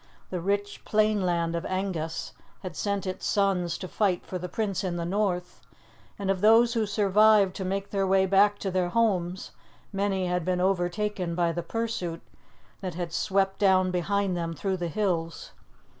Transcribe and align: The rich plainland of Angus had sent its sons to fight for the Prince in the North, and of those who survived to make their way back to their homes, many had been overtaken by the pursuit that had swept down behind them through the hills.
The 0.31 0.41
rich 0.41 0.83
plainland 0.83 1.55
of 1.55 1.63
Angus 1.67 2.33
had 2.61 2.75
sent 2.75 3.05
its 3.05 3.23
sons 3.27 3.77
to 3.77 3.87
fight 3.87 4.25
for 4.25 4.39
the 4.39 4.49
Prince 4.49 4.83
in 4.83 4.95
the 4.95 5.05
North, 5.05 5.61
and 6.17 6.31
of 6.31 6.41
those 6.41 6.73
who 6.73 6.87
survived 6.87 7.55
to 7.57 7.63
make 7.63 7.91
their 7.91 8.07
way 8.07 8.25
back 8.25 8.57
to 8.61 8.71
their 8.71 8.89
homes, 8.89 9.51
many 9.93 10.25
had 10.25 10.43
been 10.43 10.59
overtaken 10.59 11.35
by 11.35 11.51
the 11.51 11.61
pursuit 11.61 12.23
that 12.79 12.95
had 12.95 13.13
swept 13.13 13.59
down 13.59 13.91
behind 13.91 14.35
them 14.35 14.55
through 14.55 14.77
the 14.77 14.87
hills. 14.87 15.51